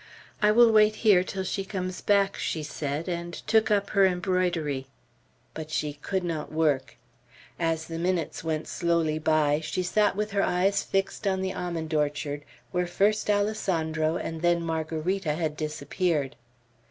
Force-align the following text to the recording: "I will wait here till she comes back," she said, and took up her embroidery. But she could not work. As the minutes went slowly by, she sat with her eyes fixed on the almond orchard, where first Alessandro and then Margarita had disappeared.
"I 0.41 0.51
will 0.51 0.71
wait 0.71 0.95
here 1.05 1.23
till 1.23 1.43
she 1.43 1.63
comes 1.63 2.01
back," 2.01 2.35
she 2.35 2.63
said, 2.63 3.07
and 3.07 3.35
took 3.45 3.69
up 3.69 3.91
her 3.91 4.03
embroidery. 4.07 4.87
But 5.53 5.69
she 5.69 5.93
could 5.93 6.23
not 6.23 6.51
work. 6.51 6.97
As 7.59 7.85
the 7.85 7.99
minutes 7.99 8.43
went 8.43 8.67
slowly 8.67 9.19
by, 9.19 9.59
she 9.63 9.83
sat 9.83 10.15
with 10.15 10.31
her 10.31 10.41
eyes 10.41 10.81
fixed 10.81 11.27
on 11.27 11.41
the 11.41 11.53
almond 11.53 11.93
orchard, 11.93 12.41
where 12.71 12.87
first 12.87 13.29
Alessandro 13.29 14.17
and 14.17 14.41
then 14.41 14.63
Margarita 14.65 15.35
had 15.35 15.55
disappeared. 15.55 16.35